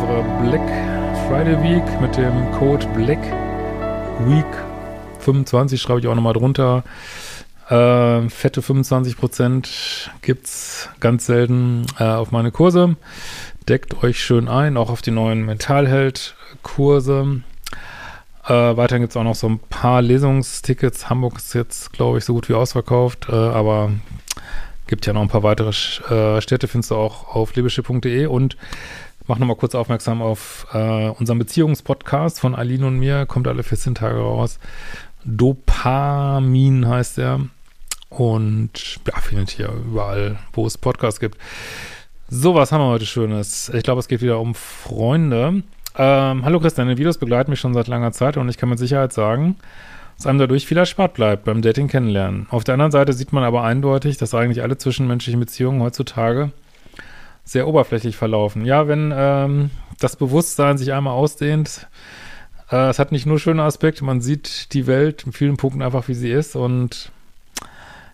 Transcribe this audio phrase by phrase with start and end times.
[0.00, 0.66] Unsere Black
[1.28, 3.20] Friday Week mit dem Code Black
[4.26, 4.46] Week
[5.18, 6.84] 25, schreibe ich auch nochmal drunter.
[7.68, 12.96] Äh, fette 25% gibt's ganz selten äh, auf meine Kurse.
[13.68, 17.42] Deckt euch schön ein, auch auf die neuen Mentalheld-Kurse.
[18.46, 21.10] Äh, weiterhin gibt's auch noch so ein paar Lesungstickets.
[21.10, 23.90] Hamburg ist jetzt, glaube ich, so gut wie ausverkauft, äh, aber
[24.90, 28.56] Gibt ja noch ein paar weitere äh, Städte, findest du auch auf lebeschiff.de und
[29.30, 33.94] mach nochmal kurz aufmerksam auf äh, unseren Beziehungspodcast von Aline und mir, kommt alle 14
[33.94, 34.58] Tage raus.
[35.24, 37.40] Dopamin heißt er
[38.08, 41.38] und ja, findet hier überall, wo es Podcasts gibt.
[42.28, 43.70] So, was haben wir heute Schönes?
[43.72, 45.62] Ich glaube, es geht wieder um Freunde.
[45.96, 48.80] Ähm, hallo Christian, deine Videos begleiten mich schon seit langer Zeit und ich kann mit
[48.80, 49.54] Sicherheit sagen,
[50.16, 52.48] dass einem dadurch viel erspart bleibt beim Dating kennenlernen.
[52.50, 56.50] Auf der anderen Seite sieht man aber eindeutig, dass eigentlich alle zwischenmenschlichen Beziehungen heutzutage
[57.50, 58.64] sehr oberflächlich verlaufen.
[58.64, 61.88] Ja, wenn ähm, das Bewusstsein sich einmal ausdehnt,
[62.70, 66.06] äh, es hat nicht nur schöne Aspekte, man sieht die Welt in vielen Punkten einfach,
[66.06, 67.10] wie sie ist und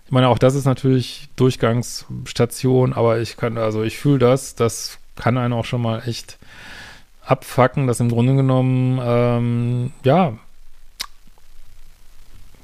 [0.06, 4.98] ich meine, auch das ist natürlich Durchgangsstation, aber ich kann, also ich fühle das, das
[5.16, 6.38] kann einen auch schon mal echt
[7.22, 10.32] abfacken, dass im Grunde genommen, ähm, ja,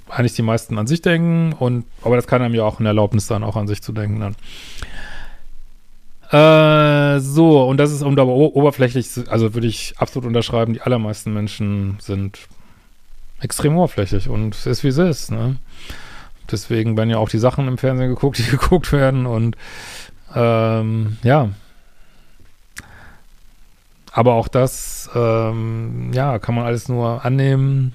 [0.09, 3.27] eigentlich die meisten an sich denken und aber das kann einem ja auch ein Erlaubnis
[3.27, 4.37] sein, auch an sich zu denken dann.
[6.33, 11.35] Äh, so, und das ist und aber oberflächlich, also würde ich absolut unterschreiben, die allermeisten
[11.35, 12.49] Menschen sind
[13.41, 15.57] extrem oberflächlich und es ist wie es ist, ne?
[16.51, 19.57] Deswegen werden ja auch die Sachen im Fernsehen geguckt, die geguckt werden und
[20.35, 21.51] ähm, ja.
[24.11, 27.93] Aber auch das, ähm, ja, kann man alles nur annehmen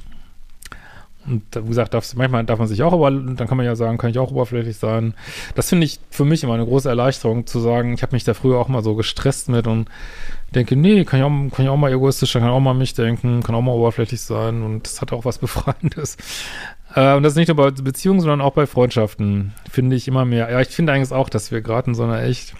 [1.27, 3.97] und wie gesagt, darf, manchmal darf man sich auch, aber dann kann man ja sagen,
[3.97, 5.13] kann ich auch oberflächlich sein.
[5.55, 8.33] Das finde ich für mich immer eine große Erleichterung, zu sagen, ich habe mich da
[8.33, 9.89] früher auch mal so gestresst mit und
[10.55, 13.43] denke, nee, kann ich auch, kann ich auch mal egoistisch kann auch mal mich denken,
[13.43, 16.17] kann auch mal oberflächlich sein und das hat auch was Befreiendes.
[16.95, 20.23] Äh, und das ist nicht nur bei Beziehungen, sondern auch bei Freundschaften, finde ich immer
[20.23, 20.49] mehr.
[20.49, 22.55] Ja, ich finde eigentlich auch, dass wir gerade in so einer echt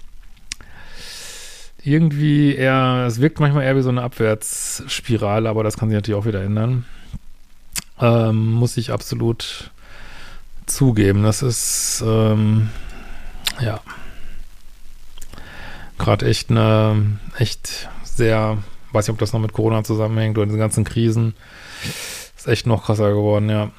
[1.84, 6.19] irgendwie eher, es wirkt manchmal eher wie so eine Abwärtsspirale, aber das kann sich natürlich
[6.19, 6.85] auch wieder ändern.
[8.00, 9.72] Ähm, muss ich absolut
[10.66, 11.24] zugeben.
[11.24, 12.69] Das ist, ähm,
[13.59, 13.80] ja,
[15.97, 18.58] gerade echt eine, echt sehr,
[18.91, 21.34] weiß nicht, ob das noch mit Corona zusammenhängt oder diesen ganzen Krisen.
[22.35, 23.72] Ist echt noch krasser geworden, ja.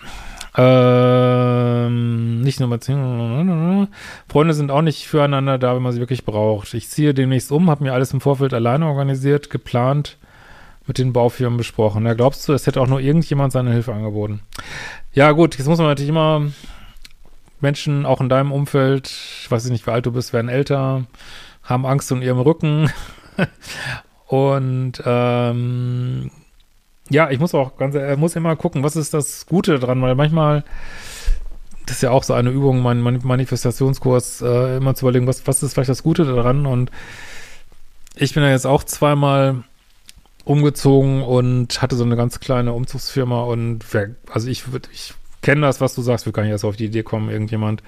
[0.56, 3.88] Ähm, nicht nur Beziehungen.
[4.28, 6.74] Freunde sind auch nicht füreinander da, wenn man sie wirklich braucht.
[6.74, 10.16] Ich ziehe demnächst um, habe mir alles im Vorfeld alleine organisiert, geplant
[10.88, 12.04] mit den Baufirmen besprochen.
[12.06, 14.40] Ja, glaubst du, es hätte auch nur irgendjemand seine Hilfe angeboten?
[15.12, 16.50] Ja, gut, jetzt muss man natürlich immer
[17.60, 21.04] Menschen, auch in deinem Umfeld, ich weiß nicht, wie alt du bist, werden älter,
[21.62, 22.90] haben Angst um ihrem Rücken.
[24.26, 26.30] Und ähm,
[27.10, 30.14] ja, ich muss auch ganz, er muss immer gucken, was ist das Gute dran, weil
[30.14, 30.64] manchmal,
[31.86, 35.62] das ist ja auch so eine Übung, mein Manifestationskurs, äh, immer zu überlegen, was, was
[35.62, 36.90] ist vielleicht das Gute daran und
[38.16, 39.64] ich bin ja jetzt auch zweimal
[40.48, 45.60] umgezogen und hatte so eine ganz kleine Umzugsfirma und wer, also ich würde, ich kenne
[45.60, 47.82] das, was du sagst, wir können jetzt auf die Idee kommen, irgendjemand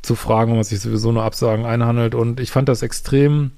[0.00, 2.14] zu fragen, was sich sowieso nur Absagen einhandelt.
[2.14, 3.50] Und ich fand das extrem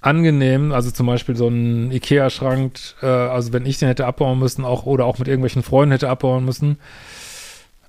[0.00, 4.64] angenehm, also zum Beispiel so ein Ikea-Schrank, äh, also wenn ich den hätte abbauen müssen,
[4.64, 6.78] auch oder auch mit irgendwelchen Freunden hätte abbauen müssen,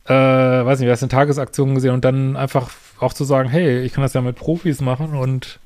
[0.05, 3.81] äh, weiß nicht, wer ist eine Tagesaktion gesehen und dann einfach auch zu sagen, hey,
[3.81, 5.59] ich kann das ja mit Profis machen und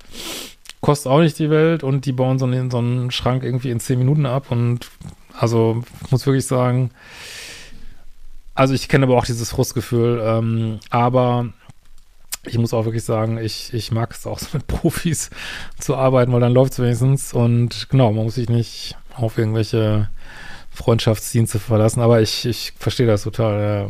[0.85, 3.79] kostet auch nicht die Welt und die bauen so einen, so einen Schrank irgendwie in
[3.79, 4.91] zehn Minuten ab und
[5.35, 6.91] also muss wirklich sagen,
[8.53, 11.47] also ich kenne aber auch dieses Frustgefühl, ähm, aber
[12.45, 15.31] ich muss auch wirklich sagen, ich, ich mag es auch so mit Profis
[15.79, 20.07] zu arbeiten, weil dann läuft es wenigstens und genau, man muss sich nicht auf irgendwelche
[20.69, 23.89] Freundschaftsdienste verlassen, aber ich, ich verstehe das total.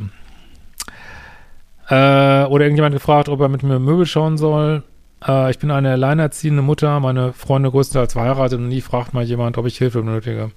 [1.89, 2.44] Ja.
[2.44, 4.83] Äh, oder irgendjemand gefragt, ob er mit mir Möbel schauen soll.
[5.27, 9.57] Äh, ich bin eine alleinerziehende Mutter, meine Freunde größtenteils verheiratet und nie fragt mal jemand,
[9.57, 10.51] ob ich Hilfe benötige.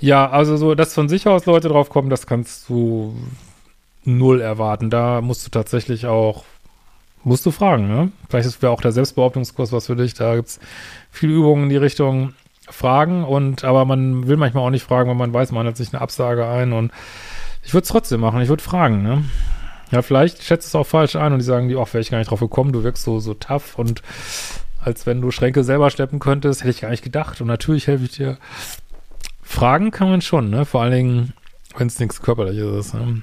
[0.00, 3.14] Ja, also so, dass von sich aus Leute drauf kommen, das kannst du
[4.04, 4.90] null erwarten.
[4.90, 6.44] Da musst du tatsächlich auch,
[7.22, 8.12] musst du fragen, ne?
[8.28, 10.14] Vielleicht wäre auch der Selbstbehauptungskurs was für dich.
[10.14, 10.60] Da gibt's
[11.10, 12.34] viele Übungen in die Richtung
[12.68, 15.92] Fragen und, aber man will manchmal auch nicht fragen, weil man weiß, man hat sich
[15.92, 16.92] eine Absage ein und
[17.62, 19.24] ich würde es trotzdem machen, ich würde fragen, ne?
[19.94, 22.18] Ja, vielleicht schätzt es auch falsch ein und die sagen die, ach, wäre ich gar
[22.18, 24.02] nicht drauf gekommen, du wirkst so, so tough und
[24.80, 28.02] als wenn du Schränke selber schleppen könntest, hätte ich gar nicht gedacht und natürlich helfe
[28.02, 28.36] ich dir.
[29.40, 30.64] Fragen kann man schon, ne?
[30.64, 31.32] Vor allen Dingen,
[31.76, 32.94] wenn es nichts Körperliches ist.
[32.94, 33.22] Ne?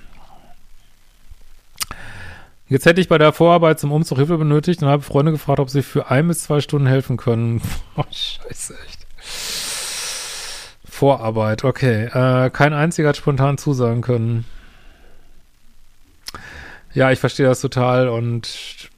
[2.69, 5.69] Jetzt hätte ich bei der Vorarbeit zum Umzug Hilfe benötigt und habe Freunde gefragt, ob
[5.69, 7.61] sie für ein bis zwei Stunden helfen können.
[7.97, 9.05] Oh, scheiße, echt.
[10.85, 12.05] Vorarbeit, okay.
[12.05, 14.45] Äh, kein einziger hat spontan zusagen können.
[16.93, 18.89] Ja, ich verstehe das total und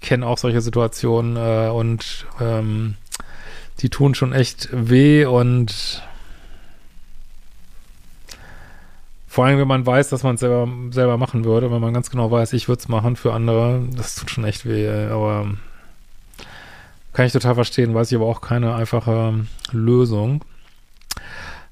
[0.00, 2.94] kenne auch solche Situationen äh, und ähm,
[3.80, 6.02] die tun schon echt weh und
[9.38, 12.10] Vor allem, wenn man weiß, dass man es selber, selber machen würde, wenn man ganz
[12.10, 15.52] genau weiß, ich würde es machen für andere, das tut schon echt weh, aber
[17.12, 20.44] kann ich total verstehen, weiß ich aber auch keine einfache Lösung.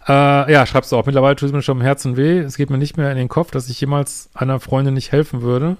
[0.08, 1.06] Äh, ja, schreibst du auch.
[1.06, 2.38] Mittlerweile tut es mir schon im Herzen weh.
[2.38, 5.42] Es geht mir nicht mehr in den Kopf, dass ich jemals einer Freundin nicht helfen
[5.42, 5.76] würde,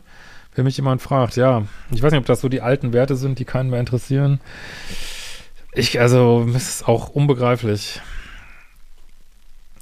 [0.54, 1.36] wenn mich jemand fragt.
[1.36, 4.40] Ja, ich weiß nicht, ob das so die alten Werte sind, die keinen mehr interessieren.
[5.72, 8.00] Ich, also, es ist auch unbegreiflich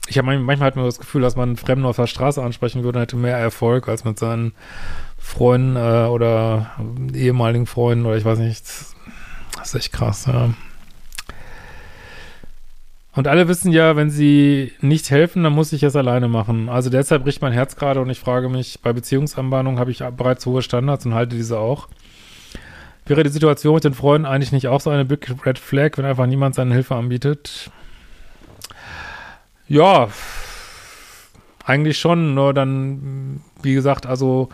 [0.09, 2.85] ich habe manchmal hat man das Gefühl, dass man einen Fremden auf der Straße ansprechen
[2.85, 4.53] würde und hätte mehr Erfolg als mit seinen
[5.19, 6.73] Freunden äh, oder
[7.15, 8.65] ehemaligen Freunden oder ich weiß nicht.
[9.57, 10.51] Das ist echt krass, ja.
[13.15, 16.69] Und alle wissen ja, wenn sie nicht helfen, dann muss ich es alleine machen.
[16.69, 20.45] Also deshalb bricht mein Herz gerade und ich frage mich, bei Beziehungsanbahnung habe ich bereits
[20.47, 21.89] hohe Standards und halte diese auch.
[23.07, 26.07] Wäre die Situation mit den Freunden eigentlich nicht auch so eine Big Red Flag, wenn
[26.07, 27.71] einfach niemand seine Hilfe anbietet?
[29.69, 30.09] Ja,
[31.65, 34.49] eigentlich schon, nur dann, wie gesagt, also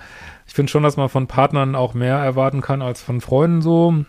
[0.47, 4.05] ich finde schon, dass man von Partnern auch mehr erwarten kann als von Freunden so.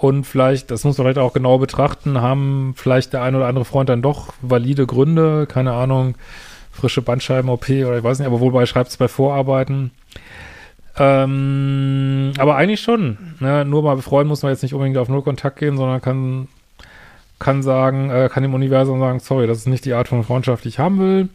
[0.00, 3.66] Und vielleicht, das muss man vielleicht auch genau betrachten, haben vielleicht der ein oder andere
[3.66, 6.14] Freund dann doch valide Gründe, keine Ahnung,
[6.72, 9.90] frische Bandscheiben-OP oder ich weiß nicht, aber wobei schreibt es bei Vorarbeiten.
[10.96, 13.18] Ähm, aber eigentlich schon.
[13.40, 13.66] Ne?
[13.66, 16.48] Nur mal befreuen muss man jetzt nicht unbedingt auf Null Kontakt gehen, sondern kann
[17.38, 20.64] kann sagen, äh, kann dem Universum sagen, sorry, das ist nicht die Art von Freundschaft,
[20.64, 21.28] die ich haben will.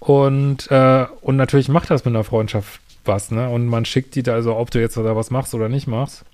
[0.00, 3.48] Und, äh, und natürlich macht das mit einer Freundschaft was, ne?
[3.48, 6.24] Und man schickt die da, also ob du jetzt da was machst oder nicht machst,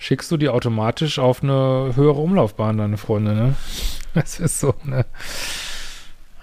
[0.00, 3.54] schickst du die automatisch auf eine höhere Umlaufbahn, deine Freunde, ne?
[4.14, 5.06] Das ist so, ne?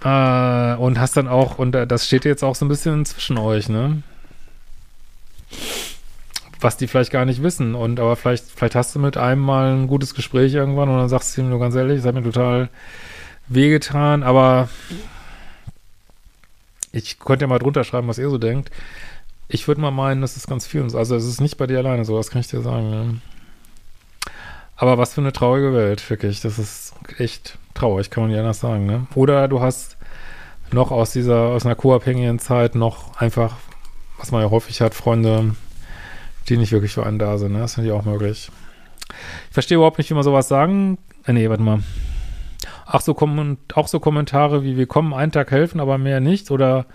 [0.02, 3.38] Äh, und hast dann auch, und äh, das steht jetzt auch so ein bisschen zwischen
[3.38, 4.04] euch, ne?
[6.60, 7.76] was die vielleicht gar nicht wissen.
[7.76, 11.10] Und aber vielleicht, vielleicht hast du mit einem mal ein gutes Gespräch irgendwann und dann
[11.10, 12.70] sagst du ihm nur ganz ehrlich, es hat mir total
[13.48, 14.70] wehgetan, aber
[16.92, 18.72] ich könnte ja mal drunter schreiben, was ihr so denkt.
[19.50, 20.82] Ich würde mal meinen, das ist ganz viel.
[20.96, 22.90] Also es ist nicht bei dir alleine so, das kann ich dir sagen.
[22.90, 23.22] Ne?
[24.78, 26.40] Aber was für eine traurige Welt, wirklich.
[26.42, 28.86] Das ist echt traurig, kann man ja anders sagen.
[28.86, 29.08] Ne?
[29.16, 29.98] Oder du hast
[30.72, 33.56] noch aus dieser, aus einer co-abhängigen Zeit noch einfach,
[34.18, 35.56] was man ja häufig hat, Freunde,
[36.48, 37.54] die nicht wirklich für einen da sind.
[37.54, 37.60] Ne?
[37.60, 38.52] Das ist natürlich auch möglich.
[39.48, 41.00] Ich verstehe überhaupt nicht, wie man sowas sagen.
[41.26, 41.80] Äh, nee, warte mal.
[42.86, 43.18] Ach so,
[43.74, 46.52] auch so Kommentare wie wir kommen einen Tag helfen, aber mehr nicht.
[46.52, 46.86] Oder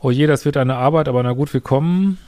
[0.00, 2.18] oh je, das wird eine Arbeit, aber na gut, wir kommen.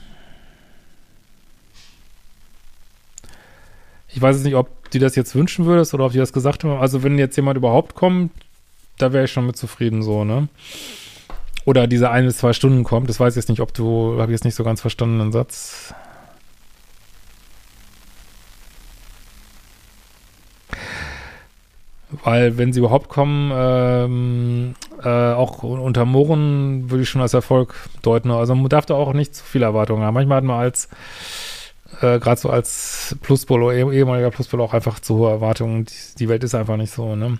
[4.17, 6.63] Ich weiß jetzt nicht, ob du das jetzt wünschen würdest oder ob die das gesagt
[6.63, 6.79] haben.
[6.79, 8.31] Also wenn jetzt jemand überhaupt kommt,
[8.97, 10.47] da wäre ich schon mit zufrieden so, ne?
[11.65, 13.09] Oder diese ein bis zwei Stunden kommt.
[13.09, 15.31] Das weiß ich jetzt nicht, ob du, habe ich jetzt nicht so ganz verstanden, den
[15.31, 15.93] Satz.
[22.23, 27.75] Weil, wenn sie überhaupt kommen, ähm, äh, auch unter Mohren würde ich schon als Erfolg
[28.01, 28.31] deuten.
[28.31, 30.15] Also man darf da auch nicht zu viel Erwartungen haben.
[30.15, 30.89] Manchmal hat man als,
[32.01, 35.85] äh, gerade so als Pluspol eh, ehemaliger Pluspol auch einfach zu hohe Erwartungen.
[35.85, 37.39] Die, die, Welt ist einfach nicht so, ne?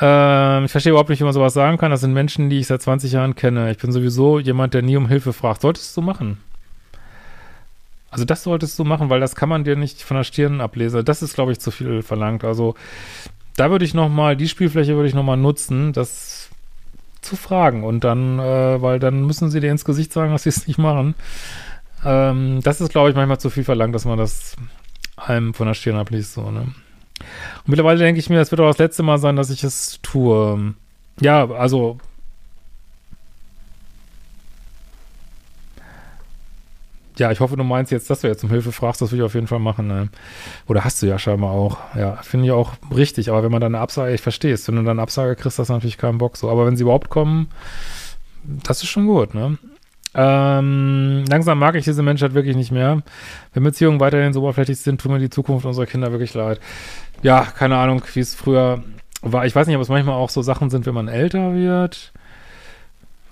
[0.00, 1.90] Ähm, ich verstehe überhaupt nicht, wie man sowas sagen kann.
[1.90, 3.70] Das sind Menschen, die ich seit 20 Jahren kenne.
[3.70, 5.60] Ich bin sowieso jemand, der nie um Hilfe fragt.
[5.60, 6.38] Solltest du machen.
[8.10, 11.04] Also das solltest du machen, weil das kann man dir nicht von der Stirn ablesen.
[11.04, 12.44] Das ist, glaube ich, zu viel verlangt.
[12.44, 12.74] Also
[13.56, 16.48] da würde ich noch mal, die Spielfläche würde ich noch mal nutzen, das
[17.22, 17.82] zu fragen.
[17.82, 20.78] Und dann, äh, weil dann müssen sie dir ins Gesicht sagen, dass sie es nicht
[20.78, 21.14] machen.
[22.04, 24.56] Ähm, das ist, glaube ich, manchmal zu viel verlangt, dass man das
[25.16, 26.34] einem von der Stirn abliest.
[26.34, 26.60] So, ne?
[26.60, 30.00] Und mittlerweile denke ich mir, das wird auch das letzte Mal sein, dass ich es
[30.02, 30.74] tue.
[31.20, 31.98] Ja, also
[37.16, 39.24] ja, ich hoffe, du meinst jetzt, dass du jetzt um Hilfe fragst, das will ich
[39.24, 39.86] auf jeden Fall machen.
[39.86, 40.08] Ne?
[40.66, 41.78] Oder hast du ja scheinbar auch.
[41.96, 43.30] Ja, finde ich auch richtig.
[43.30, 45.58] Aber wenn man dann eine Absage, ich verstehe es, wenn du dann eine Absage kriegst,
[45.58, 46.50] das ist natürlich keinen Bock so.
[46.50, 47.48] Aber wenn sie überhaupt kommen,
[48.42, 49.58] das ist schon gut, ne?
[50.14, 53.02] Ähm, langsam mag ich diese Menschheit wirklich nicht mehr.
[53.52, 56.60] Wenn Beziehungen weiterhin so oberflächlich sind, tut mir die Zukunft unserer Kinder wirklich leid.
[57.22, 58.82] Ja, keine Ahnung, wie es früher
[59.22, 59.46] war.
[59.46, 62.12] Ich weiß nicht, ob es manchmal auch so Sachen sind, wenn man älter wird.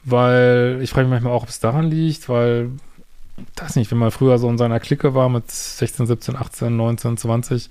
[0.04, 2.70] Weil ich frage mich manchmal auch, ob es daran liegt, weil
[3.54, 7.16] das nicht, wenn man früher so in seiner Clique war mit 16, 17, 18, 19,
[7.16, 7.70] 20.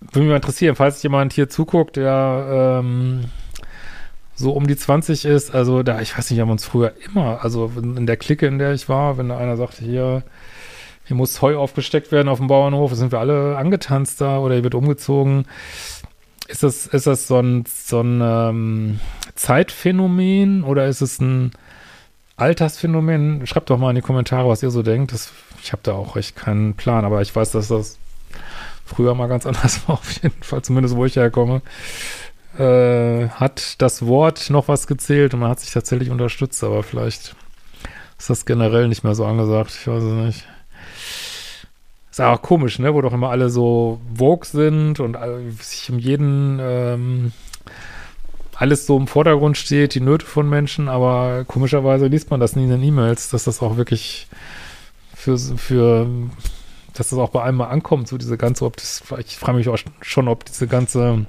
[0.00, 3.26] Würde mich mal interessieren, falls jemand hier zuguckt, der ähm,
[4.40, 7.70] so um die 20 ist, also da, ich weiß nicht, haben uns früher immer, also
[7.76, 10.22] in der Clique, in der ich war, wenn da einer sagte, hier,
[11.04, 14.64] hier muss Heu aufgesteckt werden auf dem Bauernhof, sind wir alle angetanzt da oder hier
[14.64, 15.44] wird umgezogen.
[16.48, 19.00] Ist das, ist das so ein, so ein ähm,
[19.34, 21.52] Zeitphänomen oder ist es ein
[22.36, 23.46] Altersphänomen?
[23.46, 25.12] Schreibt doch mal in die Kommentare, was ihr so denkt.
[25.12, 25.32] Das,
[25.62, 27.98] ich habe da auch echt keinen Plan, aber ich weiß, dass das
[28.86, 31.60] früher mal ganz anders war, auf jeden Fall, zumindest wo ich herkomme.
[32.60, 37.34] Äh, hat das Wort noch was gezählt und man hat sich tatsächlich unterstützt, aber vielleicht
[38.18, 39.70] ist das generell nicht mehr so angesagt.
[39.80, 40.48] Ich weiß es nicht.
[42.10, 42.92] Ist auch komisch, ne?
[42.92, 45.16] Wo doch immer alle so Vogue sind und
[45.58, 47.32] sich um jeden ähm,
[48.56, 52.64] alles so im Vordergrund steht, die Nöte von Menschen, aber komischerweise liest man das nie
[52.64, 54.28] in den E-Mails, dass das auch wirklich
[55.14, 56.06] für, für,
[56.92, 59.68] dass das auch bei einem mal ankommt, so diese ganze, ob das, ich frage mich
[59.70, 61.24] auch schon, ob diese ganze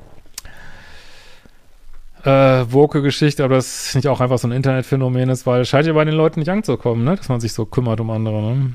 [2.23, 5.93] äh, Woke-Geschichte, aber das nicht auch einfach so ein Internetphänomen ist, weil es scheint ja
[5.93, 7.15] bei den Leuten nicht anzukommen, ne?
[7.15, 8.73] Dass man sich so kümmert um andere, ne?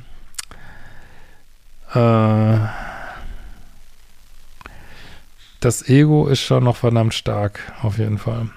[1.94, 2.58] Äh,
[5.60, 8.48] das Ego ist schon noch verdammt stark, auf jeden Fall.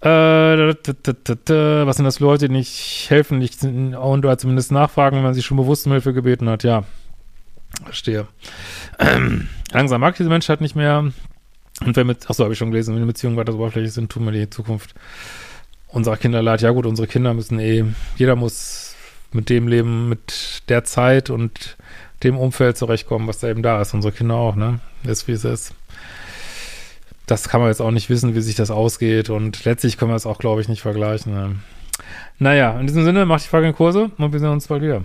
[0.00, 5.34] Äh, was sind das Leute, die nicht helfen, nicht und oder zumindest nachfragen, wenn man
[5.34, 6.62] sich schon bewusst um Hilfe gebeten hat?
[6.62, 6.84] Ja,
[7.84, 8.26] verstehe.
[9.72, 11.12] Langsam mag diese Menschheit nicht mehr.
[11.84, 14.10] Und wenn mit, achso, habe ich schon gelesen, wenn die Beziehungen weiter so oberflächlich sind,
[14.10, 14.94] tun wir die Zukunft
[15.88, 16.60] unserer Kinder leid.
[16.60, 17.84] Ja gut, unsere Kinder müssen eh,
[18.16, 18.94] jeder muss
[19.32, 21.76] mit dem leben, mit der Zeit und
[22.22, 23.94] dem Umfeld zurechtkommen, was da eben da ist.
[23.94, 24.80] Unsere Kinder auch, ne?
[25.04, 25.74] Ist wie es ist.
[27.26, 29.30] Das kann man jetzt auch nicht wissen, wie sich das ausgeht.
[29.30, 31.32] Und letztlich können wir es auch, glaube ich, nicht vergleichen.
[31.32, 31.56] Ne?
[32.38, 35.04] Naja, in diesem Sinne, macht die Frage in Kurse und wir sehen uns bald wieder.